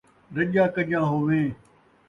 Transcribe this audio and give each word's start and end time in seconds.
رَڄّا 0.35 0.65
کڄّا 0.75 1.01
ہوویں 1.09 1.47